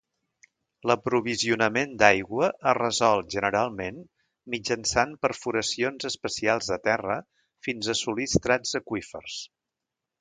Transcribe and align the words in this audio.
L'aprovisionament 0.91 1.91
d'aigua 2.03 2.49
es 2.71 2.73
resol, 2.77 3.21
generalment, 3.35 3.99
mitjançant 4.55 5.13
perforacions 5.27 6.09
especials 6.13 6.71
a 6.77 6.79
terra 6.89 7.19
fins 7.69 7.91
a 7.93 7.97
assolir 7.99 8.31
estrats 8.33 8.73
aqüífers. 8.81 9.37